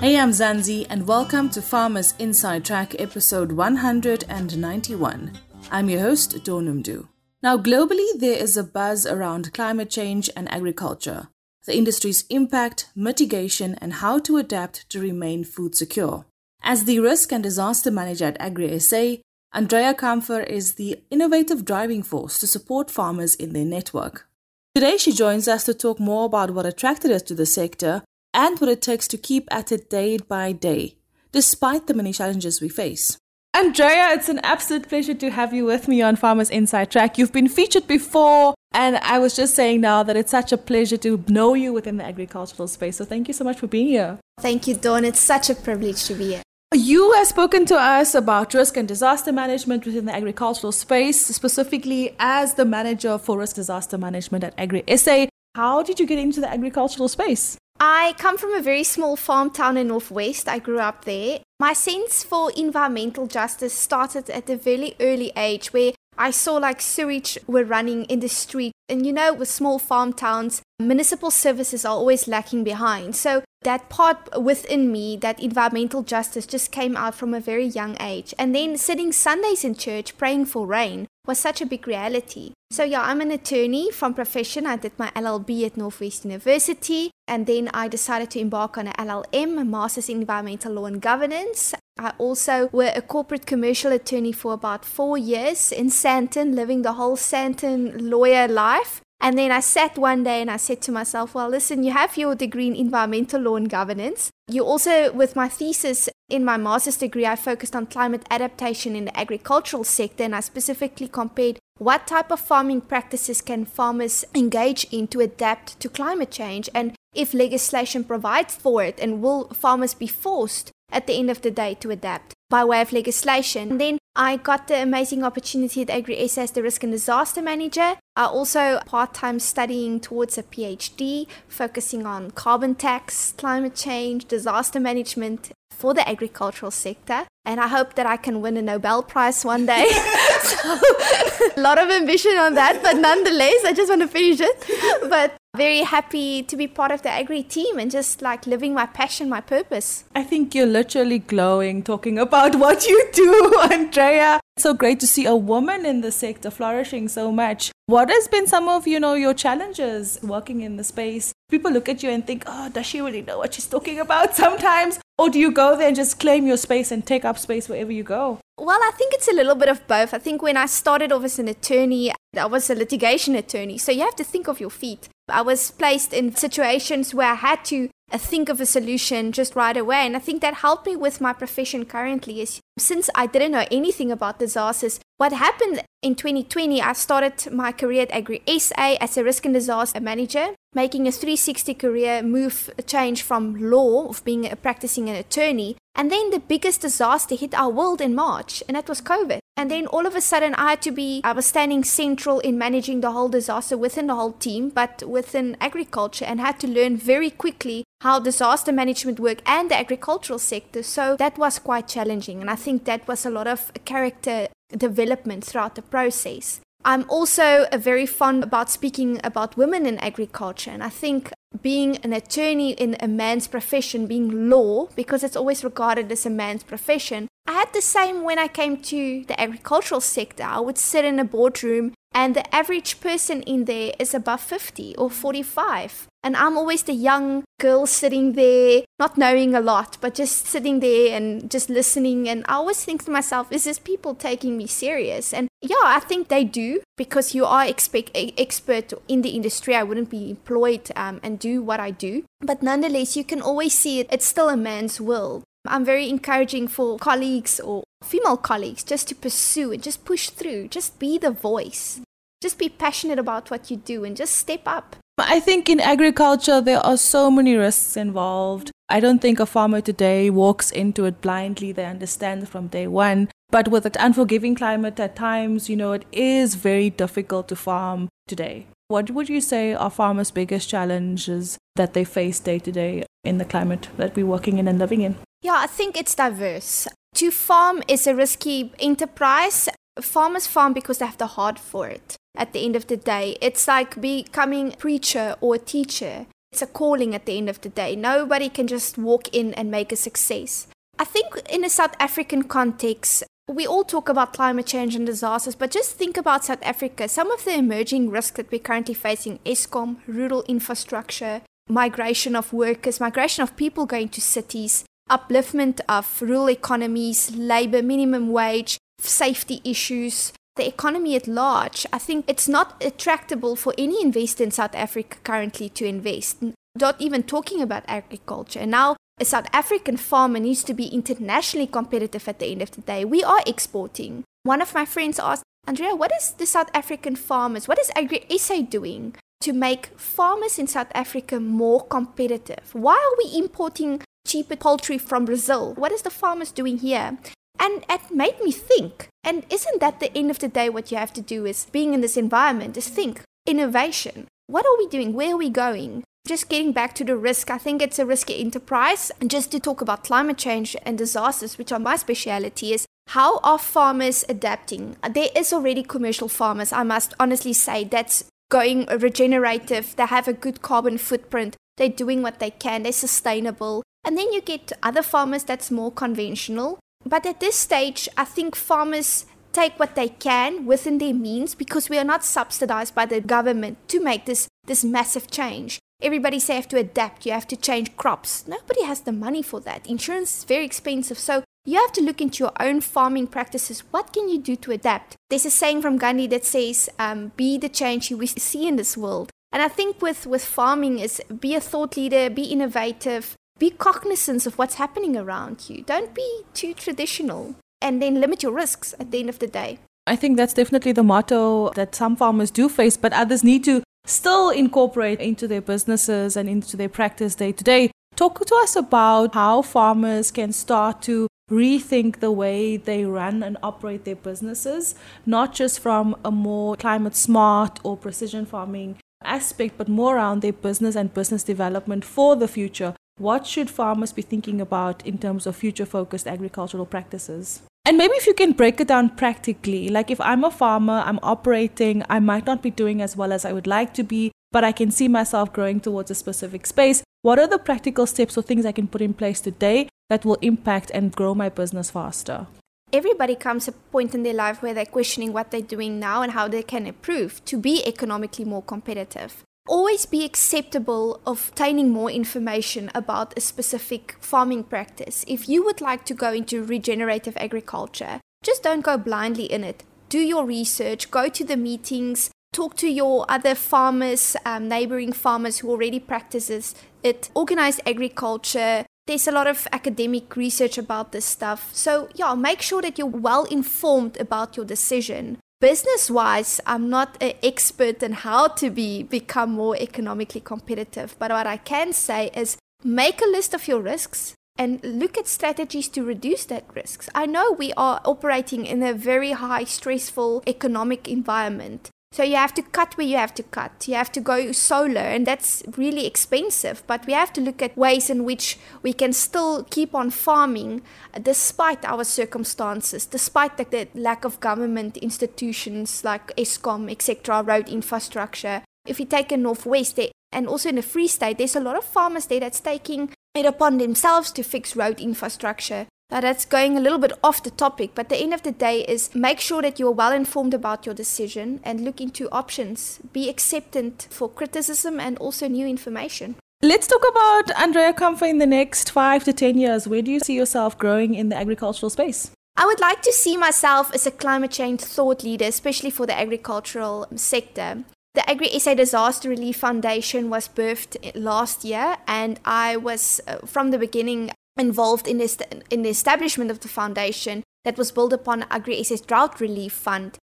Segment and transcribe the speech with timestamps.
[0.00, 5.32] Hey, I'm Zanzi, and welcome to Farmers Inside Track episode 191.
[5.72, 7.08] I'm your host, Dawn Noemdoe.
[7.42, 11.30] Now, globally, there is a buzz around climate change and agriculture,
[11.66, 16.26] the industry's impact, mitigation, and how to adapt to remain food secure.
[16.62, 19.20] As the risk and disaster manager at AgriSA,
[19.52, 24.28] Andrea Campher is the innovative driving force to support farmers in their network.
[24.76, 28.58] Today, she joins us to talk more about what attracted us to the sector and
[28.60, 30.96] what it takes to keep at it day by day,
[31.32, 33.18] despite the many challenges we face.
[33.54, 37.18] Andrea, it's an absolute pleasure to have you with me on Farmers Inside Track.
[37.18, 40.98] You've been featured before, and I was just saying now that it's such a pleasure
[40.98, 42.98] to know you within the agricultural space.
[42.98, 44.18] So thank you so much for being here.
[44.40, 45.04] Thank you, Dawn.
[45.04, 46.42] It's such a privilege to be here.
[46.74, 52.14] You have spoken to us about risk and disaster management within the agricultural space, specifically
[52.18, 55.26] as the manager for risk disaster management at Agri SA.
[55.54, 57.56] How did you get into the agricultural space?
[57.80, 60.48] I come from a very small farm town in Northwest.
[60.48, 61.40] I grew up there.
[61.60, 66.80] My sense for environmental justice started at a very early age where I saw like
[66.80, 68.72] sewage were running in the street.
[68.88, 73.14] And you know, with small farm towns, municipal services are always lacking behind.
[73.14, 77.96] So that part within me, that environmental justice, just came out from a very young
[78.00, 78.34] age.
[78.38, 82.52] And then sitting Sundays in church praying for rain was such a big reality.
[82.70, 84.66] So, yeah, I'm an attorney from profession.
[84.66, 88.94] I did my LLB at Northwest University, and then I decided to embark on an
[88.94, 91.74] LLM, a Master's in Environmental Law and Governance.
[91.98, 96.94] I also were a corporate commercial attorney for about four years in Sandton, living the
[96.94, 99.02] whole Sandton lawyer life.
[99.20, 102.16] And then I sat one day and I said to myself, well, listen, you have
[102.16, 104.30] your degree in environmental law and governance.
[104.48, 109.06] You also, with my thesis in my master's degree, I focused on climate adaptation in
[109.06, 114.84] the agricultural sector and I specifically compared what type of farming practices can farmers engage
[114.90, 119.94] in to adapt to climate change and if legislation provides for it and will farmers
[119.94, 123.70] be forced at the end of the day to adapt by way of legislation.
[123.72, 127.94] And then I got the amazing opportunity at AgriSA as the risk and disaster manager.
[128.16, 135.52] I also part-time studying towards a PhD, focusing on carbon tax, climate change, disaster management
[135.70, 137.26] for the agricultural sector.
[137.44, 139.88] And I hope that I can win a Nobel Prize one day.
[140.42, 140.58] so,
[141.56, 145.08] a lot of ambition on that, but nonetheless, I just want to finish it.
[145.08, 148.86] But very happy to be part of the agri team and just like living my
[148.86, 150.04] passion, my purpose.
[150.14, 154.40] I think you're literally glowing talking about what you do, Andrea.
[154.56, 157.70] It's so great to see a woman in the sector flourishing so much.
[157.86, 161.32] What has been some of, you know, your challenges working in the space?
[161.50, 164.34] People look at you and think, oh, does she really know what she's talking about
[164.44, 165.00] sometimes?
[165.16, 167.90] Or do you go there and just claim your space and take up space wherever
[167.90, 168.38] you go?
[168.58, 170.12] Well, I think it's a little bit of both.
[170.12, 173.78] I think when I started off as an attorney, I was a litigation attorney.
[173.78, 175.08] So you have to think of your feet.
[175.28, 179.54] I was placed in situations where I had to uh, think of a solution just
[179.54, 180.06] right away.
[180.06, 183.66] And I think that helped me with my profession currently is since I didn't know
[183.70, 189.16] anything about disasters, what happened in 2020, I started my career at Agri SA as
[189.16, 193.42] a risk and disaster manager, making a 360 career move change from
[193.74, 195.76] law of being a practicing an attorney.
[195.96, 199.40] And then the biggest disaster hit our world in March, and that was COVID.
[199.56, 202.56] And then all of a sudden, I had to be, I was standing central in
[202.56, 206.96] managing the whole disaster within the whole team, but within agriculture, and had to learn
[206.96, 210.84] very quickly how disaster management work and the agricultural sector.
[210.84, 212.40] So that was quite challenging.
[212.40, 216.60] And I think that was a lot of character development throughout the process.
[216.84, 222.12] I'm also very fond about speaking about women in agriculture, and I think being an
[222.12, 227.28] attorney in a man's profession, being law, because it's always regarded as a man's profession,
[227.48, 230.42] I had the same when I came to the agricultural sector.
[230.42, 234.94] I would sit in a boardroom and the average person in there is above 50
[234.96, 236.08] or 45.
[236.22, 240.80] And I'm always the young girl sitting there, not knowing a lot, but just sitting
[240.80, 242.28] there and just listening.
[242.28, 245.32] And I always think to myself, is this people taking me serious?
[245.32, 249.74] And yeah, I think they do because you are expect, expert in the industry.
[249.74, 252.24] I wouldn't be employed um, and do what I do.
[252.42, 254.08] But nonetheless, you can always see it.
[254.12, 255.44] It's still a man's world.
[255.66, 260.68] I'm very encouraging for colleagues or female colleagues just to pursue and just push through,
[260.68, 262.00] just be the voice,
[262.42, 264.96] just be passionate about what you do and just step up.
[265.18, 268.70] I think in agriculture, there are so many risks involved.
[268.88, 271.72] I don't think a farmer today walks into it blindly.
[271.72, 273.28] They understand from day one.
[273.50, 278.08] But with the unforgiving climate at times, you know, it is very difficult to farm
[278.26, 278.66] today.
[278.88, 283.38] What would you say are farmers' biggest challenges that they face day to day in
[283.38, 285.16] the climate that we're working in and living in?
[285.40, 286.88] Yeah, I think it's diverse.
[287.14, 289.68] To farm is a risky enterprise.
[290.00, 292.16] Farmers farm because they have the heart for it.
[292.36, 296.26] At the end of the day, it's like becoming a preacher or a teacher.
[296.52, 297.94] It's a calling at the end of the day.
[297.94, 300.66] Nobody can just walk in and make a success.
[300.98, 305.54] I think in a South African context, we all talk about climate change and disasters,
[305.54, 307.08] but just think about South Africa.
[307.08, 313.00] Some of the emerging risks that we're currently facing Eskom, rural infrastructure, migration of workers,
[313.00, 320.32] migration of people going to cities, upliftment of rural economies, labor minimum wage, safety issues,
[320.56, 321.86] the economy at large.
[321.92, 326.42] I think it's not attractable for any investor in South Africa currently to invest,
[326.76, 328.60] not even talking about agriculture.
[328.60, 332.72] And now a South African farmer needs to be internationally competitive at the end of
[332.72, 333.04] the day.
[333.04, 334.24] We are exporting.
[334.42, 338.24] One of my friends asked, Andrea, what is the South African farmers, what is Agri
[338.38, 342.70] SA doing to make farmers in South Africa more competitive?
[342.72, 345.74] Why are we importing cheaper poultry from Brazil?
[345.74, 347.18] What is the farmers doing here?
[347.58, 349.08] And it made me think.
[349.24, 351.94] And isn't that the end of the day what you have to do is being
[351.94, 354.28] in this environment is think innovation.
[354.46, 355.14] What are we doing?
[355.14, 356.04] Where are we going?
[356.26, 359.10] Just getting back to the risk, I think it's a risky enterprise.
[359.20, 363.38] And just to talk about climate change and disasters, which are my speciality, is how
[363.38, 364.96] are farmers adapting?
[365.10, 369.96] There is already commercial farmers, I must honestly say, that's going regenerative.
[369.96, 371.56] They have a good carbon footprint.
[371.76, 372.82] They're doing what they can.
[372.82, 373.82] They're sustainable.
[374.04, 376.78] And then you get other farmers that's more conventional.
[377.04, 381.88] But at this stage, I think farmers take what they can within their means because
[381.88, 385.78] we are not subsidized by the government to make this, this massive change.
[386.00, 388.46] Everybody say you have to adapt, you have to change crops.
[388.46, 389.86] Nobody has the money for that.
[389.86, 391.18] Insurance is very expensive.
[391.18, 393.82] So you have to look into your own farming practices.
[393.90, 395.16] What can you do to adapt?
[395.28, 398.68] There's a saying from Gandhi that says, um, be the change you wish to see
[398.68, 399.30] in this world.
[399.50, 404.46] And I think with, with farming is be a thought leader, be innovative, be cognizant
[404.46, 405.82] of what's happening around you.
[405.82, 409.78] Don't be too traditional and then limit your risks at the end of the day.
[410.06, 413.82] I think that's definitely the motto that some farmers do face, but others need to
[414.06, 417.90] still incorporate into their businesses and into their practice day to day.
[418.16, 423.56] Talk to us about how farmers can start to rethink the way they run and
[423.62, 424.94] operate their businesses,
[425.24, 430.52] not just from a more climate smart or precision farming aspect, but more around their
[430.52, 432.94] business and business development for the future.
[433.18, 437.62] What should farmers be thinking about in terms of future focused agricultural practices?
[437.84, 441.18] And maybe if you can break it down practically, like if I'm a farmer, I'm
[441.24, 444.62] operating, I might not be doing as well as I would like to be, but
[444.62, 447.02] I can see myself growing towards a specific space.
[447.22, 450.38] What are the practical steps or things I can put in place today that will
[450.40, 452.46] impact and grow my business faster?
[452.92, 456.32] Everybody comes a point in their life where they're questioning what they're doing now and
[456.32, 462.10] how they can improve to be economically more competitive always be acceptable of obtaining more
[462.10, 465.24] information about a specific farming practice.
[465.28, 469.84] If you would like to go into regenerative agriculture, just don't go blindly in it.
[470.08, 475.58] Do your research, go to the meetings, talk to your other farmers, um, neighboring farmers
[475.58, 477.30] who already practices it.
[477.34, 478.86] Organized agriculture.
[479.06, 481.70] There's a lot of academic research about this stuff.
[481.72, 487.20] So, yeah, make sure that you're well informed about your decision business wise i'm not
[487.20, 492.30] an expert in how to be become more economically competitive but what i can say
[492.32, 497.08] is make a list of your risks and look at strategies to reduce that risks
[497.12, 502.54] i know we are operating in a very high stressful economic environment so you have
[502.54, 503.86] to cut where you have to cut.
[503.86, 506.82] You have to go solar, and that's really expensive.
[506.86, 510.82] But we have to look at ways in which we can still keep on farming
[511.22, 518.62] despite our circumstances, despite the, the lack of government institutions like Eskom, etc., road infrastructure.
[518.86, 521.76] If you take a northwest there, and also in the Free State, there's a lot
[521.76, 525.86] of farmers there that's taking it upon themselves to fix road infrastructure.
[526.10, 528.80] Now that's going a little bit off the topic, but the end of the day
[528.80, 532.98] is make sure that you're well informed about your decision and look into options.
[533.12, 536.36] Be acceptant for criticism and also new information.
[536.62, 539.86] Let's talk about Andrea Campher in the next five to 10 years.
[539.86, 542.30] Where do you see yourself growing in the agricultural space?
[542.56, 546.18] I would like to see myself as a climate change thought leader, especially for the
[546.18, 547.84] agricultural sector.
[548.14, 553.70] The Agri SA Disaster Relief Foundation was birthed last year, and I was, uh, from
[553.70, 555.38] the beginning, involved in, this,
[555.70, 560.18] in the establishment of the foundation that was built upon Agri SA's Drought Relief Fund.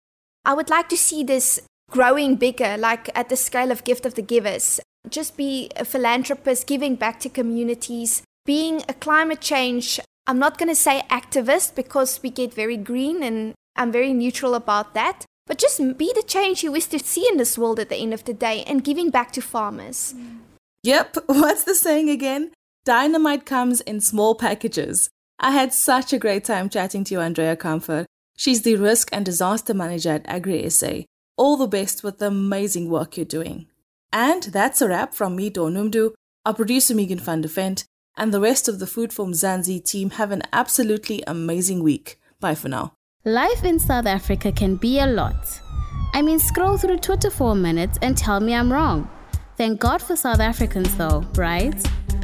[0.45, 1.61] I would like to see this
[1.91, 4.81] growing bigger, like at the scale of Gift of the Givers.
[5.09, 10.69] Just be a philanthropist, giving back to communities, being a climate change, I'm not going
[10.69, 15.25] to say activist because we get very green and I'm very neutral about that.
[15.47, 18.15] But just be the change you wish to see in this world at the end
[18.15, 20.15] of the day and giving back to farmers.
[20.83, 21.19] Yep.
[21.27, 22.53] What's the saying again?
[22.85, 25.09] Dynamite comes in small packages.
[25.41, 28.05] I had such a great time chatting to you, Andrea Campher.
[28.37, 31.05] She's the risk and disaster manager at Agri SA.
[31.39, 33.69] All the best with the amazing work you're doing.
[34.13, 36.13] And that's a wrap from me, Dawn Noemdoe,
[36.45, 37.85] our producer Megan van de Vent,
[38.19, 40.11] and the rest of the Food for Mzansi team.
[40.11, 42.21] Have an absolutely amazing week.
[42.39, 42.93] Bye for now.
[43.25, 45.59] Life in South Africa can be a lot.
[46.13, 49.09] I mean, scroll through Twitter for a minute and tell me I'm wrong.
[49.57, 51.83] Thank God for South Africans, though, right?